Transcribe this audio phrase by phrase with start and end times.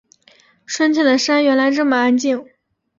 [0.65, 2.43] 春天的山原来这么安静